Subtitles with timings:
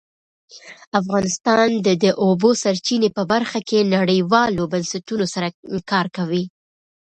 [0.99, 5.47] افغانستان د د اوبو سرچینې په برخه کې نړیوالو بنسټونو سره
[5.91, 6.43] کار کوي.